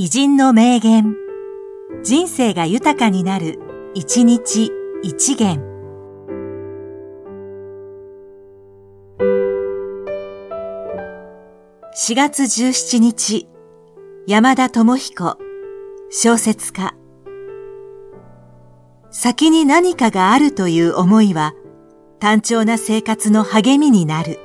[0.00, 1.16] 偉人の名言。
[2.04, 3.58] 人生が豊かになる、
[3.94, 4.70] 一日
[5.02, 5.60] 一元。
[11.96, 13.48] 4月17日、
[14.28, 15.36] 山田智彦、
[16.10, 16.94] 小説家。
[19.10, 21.54] 先に何かがあるという思いは、
[22.20, 24.38] 単調な生活の励みになる。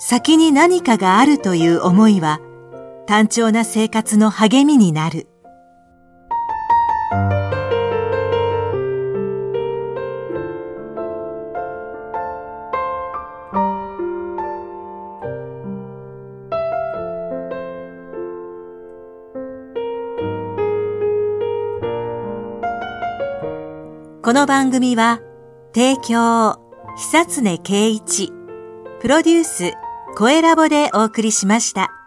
[0.00, 2.40] 先に何かがあるという思いは
[3.08, 5.26] 単調な生活の励みになる。
[24.22, 25.20] この番組は
[25.74, 26.60] 提供
[26.96, 28.30] 久常圭一
[29.00, 29.72] プロデュース
[30.18, 31.97] 声ラボでお送りしました。